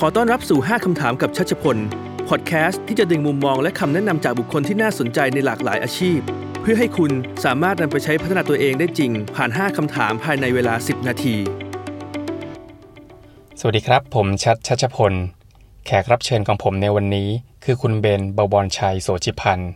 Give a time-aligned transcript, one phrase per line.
[0.00, 1.76] ขอต้อนรับสู่ 5 คำถามกับชัชพล
[2.28, 6.18] พอดแคสต์ที่จะดึงมุมมองและคำแนะนำจากบุคคลที่น่าสนใจในหลากหลายอาชีพ
[6.60, 7.12] เพื่อให้คุณ
[7.44, 11.36] สามารถนำไปใช้พัฒนาตัวเองได้จริง ผ่าน 5 คำถามภายในเวลา 10 นาที
[13.60, 15.12] สวัสดีครับ ผมชัดชัชพล
[15.86, 17.28] แขกรับเชิญของผมในวันนี้
[17.64, 19.72] คือคุณเบนบวรชัยโสจิพันธ์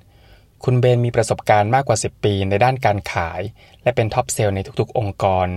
[0.65, 3.41] คุณเบนมีประสบการณ์มากกว่า 10 ปีในด้านการขาย
[3.83, 5.49] และเป็น top sales ในทุกๆ องค์กร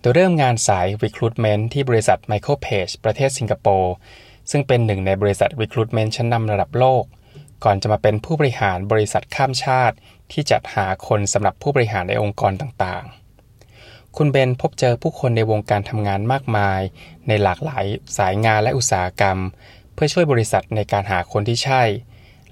[0.00, 3.94] โดยเริ่มงานสาย Recruitment ที่บริษัท Michael Page ประเทศสิงคโปร์
[4.50, 7.04] ซึ่งเป็นหนึ่งในบริษัท Recruitment ชั้นนำระดับโลก
[7.64, 9.96] ก่อนจะมาเป็นผู้บริหารบริษัทข้ามชาติ
[10.32, 16.80] ที่จัดหาคนสำหรับผู้บริหารในองค์กรต่างๆ คุณเบนพบเจอผู้คนในวงการทำงานมากมาย
[17.28, 17.84] ในหลากหลาย
[18.18, 19.38] สายงานและอุตสาหกรรม
[19.94, 21.82] เพื่อช่วยบริษัทในการหาคนที่ใช่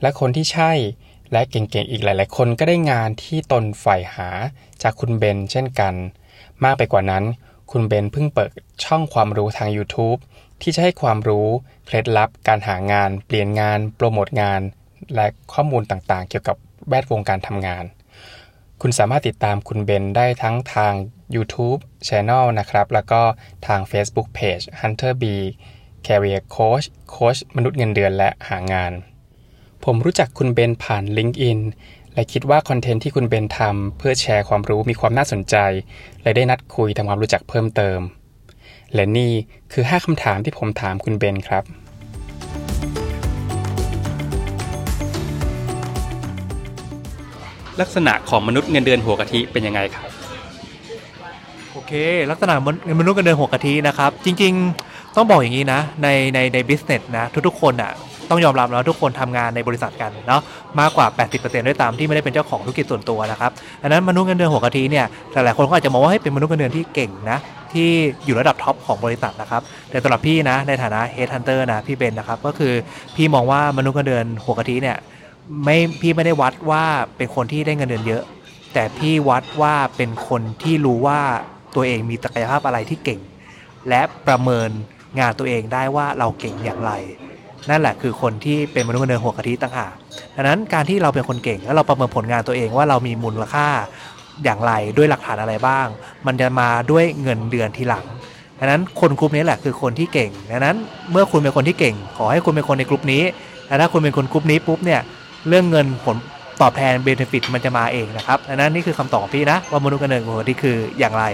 [0.03, 0.73] และคนที่ใช่
[1.33, 4.29] และเก่งๆ อีกหลาย ๆ คนก็ได้งานที่ตนใฝ่หา
[4.83, 5.95] จากคุณเบนเช่นกัน
[6.65, 7.25] มากไปกว่านั้น
[7.71, 8.51] คุณเบนเพิ่งเปิด
[8.85, 10.19] ช่องความรู้ทาง YouTube
[10.63, 11.47] ที่จะให้ความรู้
[11.87, 14.61] เคล็ดลับการหางาน เปลี่ยนงาน โปรโมทงาน
[15.15, 16.57] และข้อมูลต่างๆ เกี่ยวกับ
[16.89, 17.85] แวดวงการทำงาน
[18.81, 20.95] คุณสามารถติดตามคุณเบนได้ทั้งทาง
[21.35, 23.21] YouTube Channel นะครับ แล้วก็
[23.67, 25.25] ทาง Facebook Page Hunter B
[26.07, 28.93] Career Coach โค้ชมนุษย์เงินเดือนและหางาน
[29.85, 31.59] ผมรู้จักคุณเบนผ่าน LinkedIn
[32.15, 35.57] และคิดว่าคอนเทนต์ที่คุณเบนทำเพื่อแชร์ความรู้มีความน่าสนใจ
[36.23, 37.99] และได้นัดคุยทำความรู้จักเพิ่มเติม
[38.95, 39.33] และนี่
[39.73, 41.65] คือ 5คำถามที่ผมถามคุณเบนครับ
[47.81, 50.05] ลักษณะของมนุษย์เงินเดือนหัวกะทิเป็นยังไงครับ
[51.73, 51.93] โอเค
[52.31, 54.53] ลักษณะมนมนุษย์กันเดินหัวกะทินะครับ จริง
[54.85, 57.93] ๆ ต้องบอกอย่างนี้นะ ในในใน business นะ ทุกๆคนอะ
[58.31, 60.41] ต้องยอมรับแล้วทุกคนทำงานในบริษัทกันเนาะ
[60.81, 63.51] มากกว่า 80%ด้วยตามที่ไม่ได้เป็นเจ้าของธุรกิจส่วนตัวนะครับ
[63.83, 67.39] ดังนั้นมนุษย์เงินเดือนหัวกะทิเนี่ยหลายๆคนก็อาจจะมองว่าให้เป็นมนุษย์เงินเดือนที่เก่งนะ
[67.73, 67.89] ที่
[68.25, 72.73] อยู่ระดับ top ของบริษัทนะครับ แต่สำหรับพี่นะในฐานะ Head Hunter นะพี่เบนนะครับก็คือ
[73.17, 74.97] พี่มองว่ามนุษย์เงินเดือนหัวกะทิเนี่ย
[75.65, 76.85] ไม่พี่ไม่ได้วัดว่า
[77.17, 78.23] เป็นคนที่ได้เงินเดือนเยอะ
[78.75, 81.21] แต่พี่วัดว่าเป็นคนที่รู้ว่า
[81.75, 83.21] ตัวเองมีศักยภาพอะไรที่เก่ง
[83.89, 84.69] และประเมิน
[85.21, 86.93] งานตัวเองได้ว่าเราเก่งอย่างไร
[87.71, 89.95] นั่นแหละคือคนที่เป็นมนุษย์เงินเดือนหัวกะทิต่างหาก
[90.37, 93.67] ดังนั้นการที่เราเป็นคนเก่งแล้วเราประเมินผลงานตัวเองว่าเรามีมูลค่า
[94.45, 95.87] อย่างไรด้วยหลักฐานอะไรบ้าง
[96.27, 98.05] มันจะมาด้วยเงินเดือนทีหลัง
[98.59, 100.77] ดังนั้นคนกลุ่มนี้แหละคือคนที่เก่งดังนั้น
[101.13, 103.23] เมื่อคุณเป็นคนที่เก่ง ขอให้คุณเป็นคนในกลุ่มนี้
[103.67, 105.01] แต่ถ้าคุณเป็นคนกลุ่มนี้ปุ๊บเนี่ย
[105.49, 106.17] เรื่องเงินผล
[106.63, 111.25] ตอบแทนเบนฟิตมันจะมาเองนะครับดังนั้นนี่คือคำตอบของพี่นะ ว่ามนุษย์เงินเดือนหัวกะทิคืออย่างไร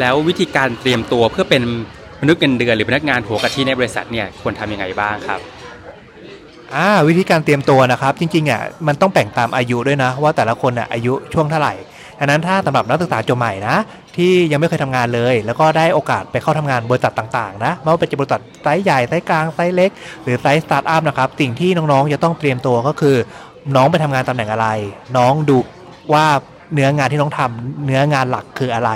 [0.00, 1.62] แล้ววิธีการเตรียมตัวเพื่อเป็น
[2.20, 5.40] มนุษย์เงินเดือนหรือพนักงานหัวกะทิในบริษัทเนี่ยควรทำยังไงบ้างครับ
[6.74, 11.74] อ่าวิธีการเตรียมตัวนะครับ จริงๆอะมันต้องแบ่งตามอายุด้วยนะ ว่าแต่ละคนอะอายุช่วงเท่าไหร่
[12.20, 13.76] อันนั้นถ้าสำหรับนักศึกษาจบใหม่นะ
[14.16, 19.90] ที่ยังไม่เคยทำงานเลย แล้วก็ได้โอกาสไปเข้าทำงานบริษัทต่างๆนะไม่ว่าเป็นบริษัทไซส์ใหญ่ไซส์กลางไซส์เล็ก
[20.24, 23.16] หรือไซส์สตาร์ทอัพนะครับสิ่งที่น้องๆจะต้องเตรียมตัวก็คือ
[23.76, 24.68] น้องไปทำงานตำแหน่งอะไร
[25.16, 25.58] น้องดู
[26.12, 26.26] ว่า
[26.74, 28.90] เนื้องานที่น้องทำเนื้องานหลักคืออะไร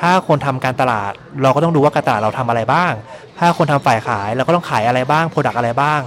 [0.00, 1.12] ถ้าคนทำการตลาด
[1.42, 2.92] เราก็ต้องดูว่าการตลาดเราทำอะไรบ้าง
[3.38, 6.00] ถ้าคนทำฝ่ายขายเราก็ต้องขายอะไรบ้าง product อะไรบ้าง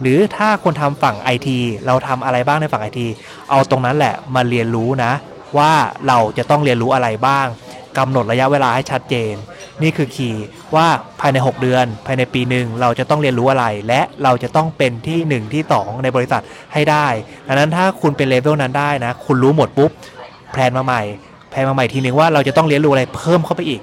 [0.00, 3.06] หรือถ้าคนทำฝั่งไอทีเราทำอะไรบ้างในฝั่งไอที
[3.50, 5.12] เอาตรงนั้นแหละมาเรียนรู้นะ
[5.58, 5.72] ว่า
[6.08, 7.46] เราจะต้องเรียนรู้อะไรบ้าง
[7.98, 9.34] กำหนดระยะเวลาให้ชัดเจน
[9.82, 10.86] นี่คือ key ว่า
[11.20, 16.42] ภายใน 6 เดือน ภายในปีหนึ่งเราจะต้องเรียนรู้อะไร และเราจะต้องเป็นที่ 1 ที่ 2 ในบริษัท
[16.72, 17.06] ให้ได้
[17.46, 19.90] ดังนั้นถ้าคุณเป็นเลเวลนั้นได้นะ คุณรู้หมดปุ๊บ
[20.56, 21.02] plan มาใหม่
[21.50, 23.80] plan มาใหม่ทีนึงว่าเราจะต้องเรียนรู้อะไรเพิ่มเข้าไปอีก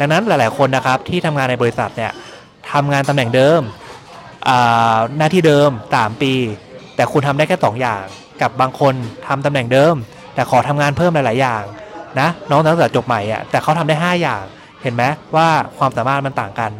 [0.00, 2.12] ดังนั้นหลาย ๆ คนนะครับที่ทำงานในบริษัทเนี่ย
[2.72, 3.60] ทำงานตำแหน่งเดิม
[5.16, 6.32] หน้าที่เดิม 3 ปี
[6.96, 8.04] แต่คุณทำได้แค่ 2 อย่าง
[8.42, 8.94] กับบางคน
[9.26, 9.94] ทำตำแหน่งเดิม
[10.34, 11.62] แต่ขอทำงานเพิ่มหลาย ๆ อย่าง
[12.20, 14.42] นะน้องนักศึกษาจบใหม่อะแต่เขาทำได้ 5 อย่าง
[14.82, 15.04] เห็นไหม
[15.36, 16.70] ว่าความสามารถมันต่างกัน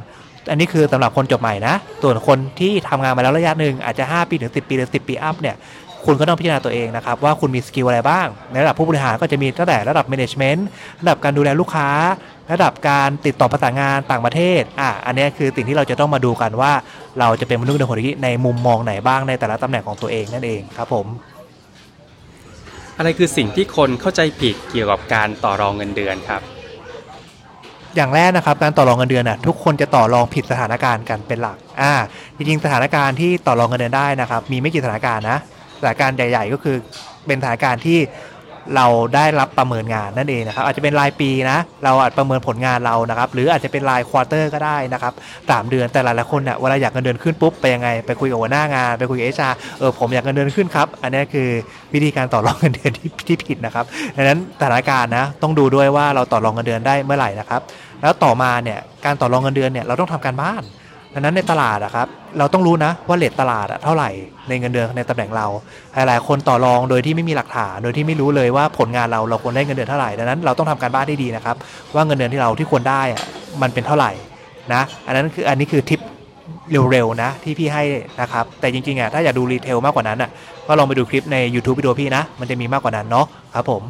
[0.50, 5.56] อันนี้คือสำหรับคนจบใหม่นะ ส่วนคนที่ทำงานมาแล้วระยะหนึ่งอาจจะ 5 ปีถึง10 ปีหรือ10 ปี up เนี่ย
[6.06, 10.60] คุณก็ต้องพิจารณาตัวเองนะครับว่าคุณมี skill อะไรบ้าง ในระดับผู้บริหารก็จะมีตั้งแต่ระดับ management
[11.00, 11.88] ระดับการดูแลลูกค้า
[12.52, 16.72] ระดับการติดต่อประสานงานต่างประเทศอะอันนี้คือสิ่งที่เราจะต้องมาดูกันว่า
[17.20, 21.06] เราจะเป็นมนุษย์เงินเดือนหัวกะทิในมุมมองไหนบ้างในแต่ละตำแหน่งของตัวเองนั่นเองครับผม
[22.98, 26.42] อะไรคือสิ่งที่คนเข้าใจผิดเกี่ยวกับการต่อรองเงินเดือนครับ
[27.96, 31.92] อย่างแรกนะครับการต่อรองเงินเดือนน่ะทุกคนจะต่อรองผิดสถานการณ์กันเป็นหลักอ่า
[32.36, 35.38] จริงๆสถานการณ์ที่ต่อรองเงินเดือนได้นะครับมีไม่กี่สถานการณ์นะ
[35.82, 36.76] สถานการณ์ใหญ่ ๆ ก็คือ
[37.26, 38.00] เป็นสถานการณ์ที่
[38.76, 45.12] เราได้รับประเมินงานนั่นเองนะครับ อาจจะเป็นรายปีนะ เราอาจประเมินผลงานเรานะครับ หรืออาจจะเป็นรายควอเตอร์ก็ได้นะครับ
[45.50, 49.48] สามเดือนแต่หลายๆคนเนี่ยเวลาอยากเงินเดือนขึ้นปุ๊บไปยังไงไปคุยกับหัวหน้างานไปคุยกับเอชา
[49.78, 51.48] เออผมอยากเงินเดือนขึ้นครับ อันนี้คือ
[51.94, 53.84] วิธีการต่อรองเงินเดือนที่ที่ผิดนะครับ
[54.16, 57.60] ดังนั้นสถานการณ์นะต้องดูด้วยว่าเราต่อรองเงินเดือนได้เมื่อไหร่นะครับ
[58.02, 60.62] แล้วต่อมาเนี่ยการต่อรองเงินเดือนเนี่ยเราต้องทำการบ้าน
[61.14, 62.06] ดังนั้นในตลาดอะครับ
[62.38, 64.10] เราต้องรู้นะว่าเลทตลาดอะเท่าไหร่
[64.48, 65.46] ในเงินเดือนในตำแหน่งเรา
[65.94, 71.56] หลายๆ คนต่อรองโดยที่ไม่มีหลักฐานโดยที่ไม่รู้เลยว่าผลงานเราเราควรได้เงินเดือนเท่าไหร่ดังนั้นเราต้องทำการบ้านที่ดีนะครับ
[71.94, 73.22] ว่าเงินเดือนที่เราที่ควรได้อะ
[73.62, 74.10] มันเป็นเท่าไหร่
[74.74, 76.00] นะอันนั้นคืออันนี้คือทิป
[76.90, 77.82] เร็วๆนะที่พี่ให้
[78.20, 80.30] นะครับแต่จริงๆอะถ้าอยากดูรีเทลมากกว่านั้นอะ
[80.68, 83.82] ก็ลองไปดูคลิปใน YouTube วิดีโอพี่นะ มันจะมีมากกว่านั้นเนาะครับผม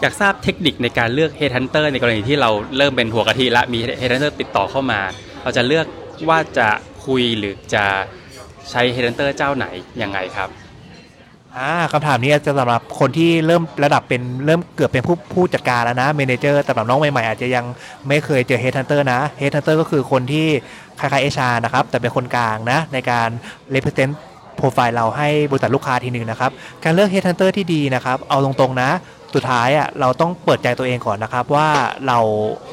[0.00, 5.00] อยากทราบเทคนิคในการเลือก Headhunter ในกรณีที่เราเริ่มเป็นหัวกะทิและมี Headhunter ติดต่อเข้ามา
[5.42, 5.86] เราจะเลือก
[6.28, 6.68] ว่าจะ
[7.06, 7.84] คุยหรือจะ
[8.70, 9.66] ใช้ Headhunter เจ้าไหน
[10.02, 10.48] ยังไงครับ
[11.56, 17.64] อ่าคำถามนี้จะสำหรับคนที่เริ่มระดับเป็นเริ่มเกือบเป็นผู้ผู้จัดการแล้วนะ manager แต่สำหรับน้องใหม่ๆ อาจจะยัง
[18.08, 20.46] ไม่เคยเจอเฮด h ันเตอร์นะเฮด h ันเตอร์ก็คือคนที่
[21.00, 23.28] คล้ายๆเอชานะครับ แต่เป็นคนกลางนะ ในการ
[23.74, 24.14] represent
[24.56, 26.50] profile เราให้บริษัทลูกค้าทีหนึ่งนะครับ
[26.84, 28.90] การเลือกเฮด h ันเตอร์ที่ดีนะครับ เอาตรงๆนะ
[29.36, 31.68] สุดท้ายอะเราต้องเปิดใจตัวเองก่อนนะครับว่า
[32.06, 32.18] เรา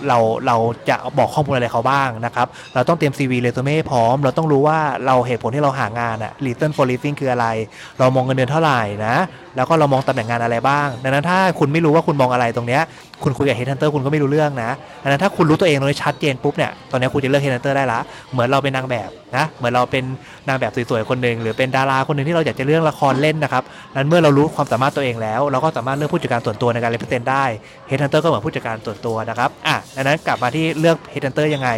[0.07, 0.17] เรา
[0.47, 0.55] เรา
[0.89, 7.47] จะบอกข้อมูลอะไรเขาบ้างนะครับ เราต้องเตรียม CV resume พร้อม เราต้องรู้ว่าเราเหตุผลที่เราหางานอะ reason for leaving คืออะไร
[7.99, 9.15] เรามองเงินเดือนเท่าไหร่นะ
[9.55, 12.81] แล้วก็เรามองตำแหน่งงานอะไรบ้าง ดังนั้นถ้าคุณไม่รู้ว่าคุณมองอะไรตรงเนี้ย
[13.23, 14.71] คุณคุยกับ headhunter คุณก็ไม่รู้เรื่องนะ
[15.03, 17.99] ดังนั้นถ้าคุณรู้ตัวเองตรงนี้ชัดเจนปุ๊บเนี่ยตอนนี้คุณจะเลือก headhunter ได้ละ
[18.31, 20.03] เหมือนเราเป็นนางแบบนะเหมือนเราเป็น
[20.47, 23.63] นางแบบสวยๆคนหนึ่งหรือเป็นดาราคนหนึ่งที่เราอยากจะเลือกละครเล่นนะครับ
[23.95, 27.45] นั้นเมื่อเรารู้ความสามารถตัวเองแล้ว เราก็สามารถเลือกผู้จัดการส่วนตัวในการ represent ได้
[27.87, 31.69] headhunter ก็เหมือนผู้จัดการส่วนตัวนะครับอะดังนั้นกลับมาที่เลือก headhunter ยังไง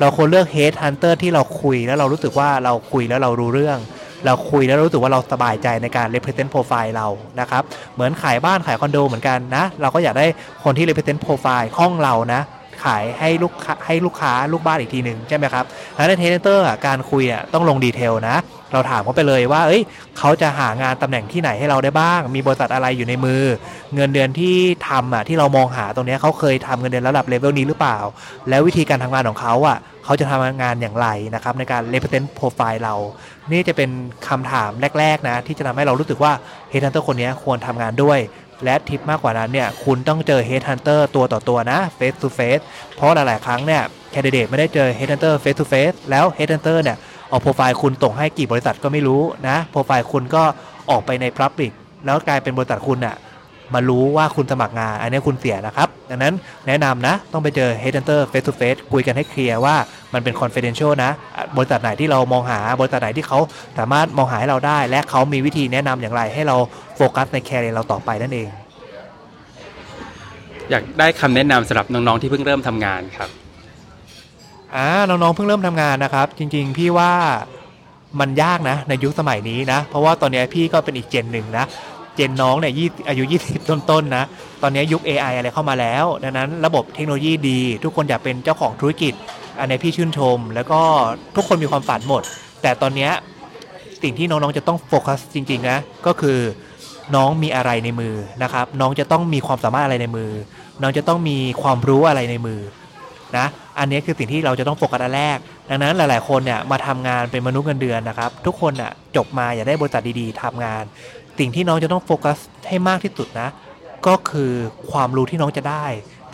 [0.00, 3.78] เราควรเลือก headhunter ที่เราคุยแล้วเรารู้สึกว่าเราคุยแล้วเรารู้เรื่อง
[4.26, 7.08] เราคุยแล้วรู้สึกว่าเราสบายใจในการ represent profile เรา
[7.40, 7.62] นะครับ
[7.94, 10.26] เหมือนขายบ้านขายคอนโดเหมือนกันนะเราก็อยากได้
[10.64, 12.40] คนที่ represent profile ห้องเรานะ
[12.84, 15.64] ขายให้ลูกค้าให้ลูกค้าลูกบ้านอีกทีหนึ่งใช่ไหมครับ
[15.96, 18.36] แล้วในเทนเตอร์การคุยอะต้องลง detail นะ
[18.72, 19.82] เราถามเขาไปเลยว่า เอ้ย
[20.18, 23.42] เขาจะหางานตำแหน่งที่ไหนให้เราได้บ้าง มีบริษัทอะไรอยู่ในมือ
[23.94, 24.56] เงินเดือนที่
[24.88, 27.98] ทำอะที่เรามองหาตรงนี้เขาเคยทำเงินเดือนระดับเลเวลนี้หรือเปล่า
[28.48, 32.94] แล้ววิธีการทำงานของเขาอะเขาจะทำงานอย่างไรนะครับในการ represent profile เรา
[33.50, 33.90] นี่จะเป็น
[34.28, 36.32] คำถามแรก ๆนะ ที่จะทำให้เรารู้สึกว่า
[36.72, 38.18] headhunter คนนี้ควรทำงานด้วย
[38.64, 42.60] และทิปมากกว่านั้นเนี่ยคุณต้องเจอ headhunter ตัวต่อตัวนะ face to face
[42.96, 43.82] เพราะหลาย ๆ ครั้งเนี่ย
[44.12, 46.96] candidate ไม่ได้เจอ headhunter face to face แล้ว headhunter เนี่ย
[47.28, 50.42] เอาโปรไฟล์คุณส่งให้กี่บริษัทก็ไม่รู้นะโปรไฟล์คุณก็
[50.90, 51.72] ออกไปใน public
[52.04, 53.16] แล้วกลายเป็นบริษัทคุณน่ะ
[53.74, 56.34] มารู้ว่าคุณสมัครงาน อันนี้คุณเสียนะครับ ดังนั้น
[56.66, 59.76] แนะนำนะ ต้องไปเจอ headhunter face to face คุยกันให้เคลียร์ว่า
[60.14, 61.10] มันเป็น confidential นะ
[61.56, 63.38] บริษัทไหนที่เรามองหาบริษัทไหนที่เขา
[63.78, 66.56] สามารถมองหาให้เราได้ และเขามีวิธีแนะนำอย่างไรให้เรา
[66.96, 68.48] โฟกัสในแคริเอร์เราต่อไปนั่นเอง
[70.70, 73.30] อยากได้คำแนะนำสำหรับน้องๆที่เพิ่งเริ่มทำงานครับ
[74.76, 77.12] อ่าน้องๆเพิ่งเริ่มทำงานนะครับ จริง ๆ พี่ว่า
[78.20, 81.64] มันยากนะในยุคสมัยนี้นะ เพราะว่าตอนนี้พี่ก็เป็นอีกเจนหนึ่งนะ
[82.16, 84.24] เจนน้องเนี่ยยี่อายุ 20 ต้นๆนะ
[84.62, 89.12] ตอนนี้ยุค AI อะไรเข้ามาแล้ว ดังนั้นระบบเทคโนโลยีดี ทุกคนอยากเป็นเจ้าของธุรกิจ
[89.60, 90.80] อันนี้พี่ชื่นชม แล้วก็
[91.36, 92.22] ทุกคนมีความฝันหมด
[92.62, 93.10] แต่ตอนนี้
[94.02, 96.38] สิ่งที่น้องๆจะต้องโฟกัสจริงๆนะ ก็คือ
[97.14, 100.30] น้องมีอะไรในมือนะครับ น้องจะต้องมีความสามารถอะไรในมือ
[100.82, 102.60] น้องจะต้องมีความรู้อะไรในมือ
[103.36, 103.46] นะ
[103.78, 105.38] อันนี้คือสิ่งที่เราจะต้องโฟกัสอันแรก
[105.68, 110.84] ดังนั้นหลาย ๆ คนเนี่ยมาทำงานเป็นมนุษย์เงินเดือนนะครับ ทุกคนน่ะจบมาอยากได้บริษัทดีๆทำงาน
[111.38, 112.38] สิ่งที่น้องจะต้องโฟกัส
[112.68, 113.48] ให้มากที่สุดนะ
[114.06, 114.52] ก็คือ
[114.90, 115.84] ความรู้ที่น้องจะได้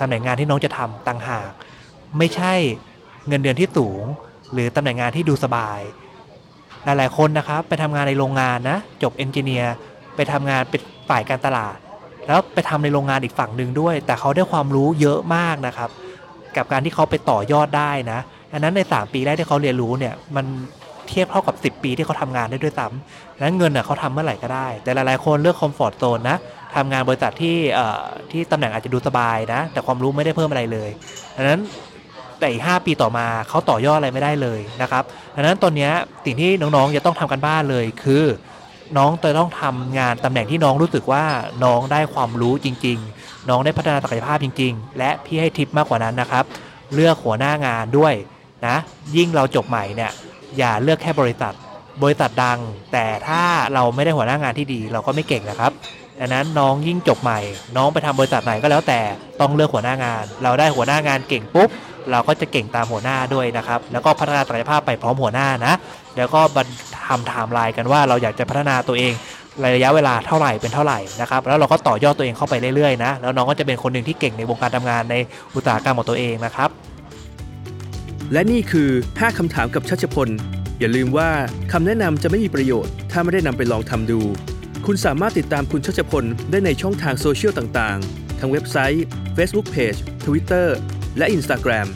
[0.01, 1.51] ตำแหน่งงานที่น้องจะทำต่างหาก
[2.19, 2.53] ไม่ใช่
[3.29, 4.05] เงินเดือนที่สูง
[4.53, 5.81] หรือตำแหน่งงานที่ดูสบาย
[6.85, 9.75] หลาย ๆ คนนะครับ ไปทำงานในโรงงานนะ จบเอนจิเนียร์
[10.17, 11.77] ไปทำงานเป็นฝ่ายการตลาด
[12.27, 15.91] แล้วไปทำในโรงงานอีกฝั่งหนึ่งด้วย แต่เขาได้ความรู้เยอะมากนะครับ
[16.57, 18.21] กับการที่เขาไปต่อยอดได้นะ
[18.53, 20.47] ดังนั้นใน 3 ปีแรกที่เขาเรียนรู้เนี่ยมัน
[21.09, 26.37] เทียบเท่ากับ 10 ปีที่เขาทำงานได้ด้วยซ้ำดังนั้นเงินน่ะเขาทำเมื่อไหร่ก็ได้ แต่หลายๆคนเลือกคอมฟอร์ตโซนนะ
[26.77, 27.57] ทำงานบริษัทที่
[28.31, 30.91] ที่ตำแหน่งอาจจะดูสบายนะ แต่ความรู้ไม่ได้เพิ่มอะไรเลย
[31.37, 31.61] ดังนั้น
[32.39, 35.91] แต่อีก5ปีต่อมาเขาต่อยอดอะไรไม่ได้เลยนะครับดังนั้นตอนนี้
[36.25, 38.25] สิ่งที่น้องๆจะต้องทำกันบ้านเลยคือ
[38.99, 41.25] น้องจะต้องทำงานตำแหน่งที่น้องรู้สึกว่า
[41.65, 46.45] น้องได้ความรู้จริง ๆ น้องได้พัฒนาศักยภาพจริง ๆ และพี่ให้ทิปมากกว่านั้นนะครับ
[46.95, 48.15] เลือกหัวหน้างานด้วย
[48.67, 48.77] นะ
[49.17, 50.13] ยิ่งเราจบใหม่เนี่ย
[50.59, 51.53] อย่าเลือกแค่บริษัท
[52.03, 52.59] บริษัทดัง
[52.93, 53.43] แต่ถ้า
[53.75, 55.73] เราไม่ได้หัวหน้างานที่ดี เราก็ไม่เก่งนะครับ
[56.21, 57.41] ดังนั้นน้องยิ่งจบใหม่
[57.77, 59.01] น้องไปทำบริษัทไหนก็แล้วแต่
[59.41, 61.69] ต้องเลือกหัวหน้างาน เราได้หัวหน้างานเก่งปุ๊บ
[62.11, 65.75] เราก็จะเก่งตามหัวหน้าด้วยนะครับ แล้วก็พัฒนาศักยภาพไปพร้อมหัวหน้านะ
[66.17, 66.67] แล้วก็บัน
[67.07, 69.13] ทำไทม์ไลน์กันว่าเราอยากจะพัฒนาตัวเอง
[69.77, 75.15] ระยะเวลาเท่าไหร่เป็นเท่าไหร่นะครับ แล้วเราก็ต่อยอดตัวเองเข้าไปเรื่อยๆนะ แล้วน้องก็จะเป็นคนหนึ่งที่เก่งในวงการทำงานใน
[75.55, 76.71] อุตสาหกรรมของตัวเองนะครับ
[78.33, 80.29] และนี่คือ 5 คำถามกับชัชพล
[80.79, 81.31] อย่าลืมว่า
[81.73, 84.21] คำแนะนำจะไม่มีประโยชน์ ถ้าไม่ได้นำไปลองทำดู
[84.87, 89.05] คุณสามารถติดตามคุณชัชพล ได้ในช่องทางโซเชียลต่างๆ ทั้งเว็บไซต์
[89.37, 90.67] Facebook Page Twitter
[91.19, 91.89] และ Instagram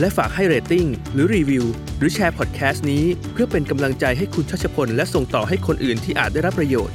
[0.00, 1.64] และฝากให้เรตติ้งหรือรีวิว
[1.98, 6.94] หรือแชร์พอดแคสต์นี้ เพื่อเป็นกำลังใจให้คุณชัชพล และส่งต่อให้คนอื่นที่อาจได้รับประโยชน์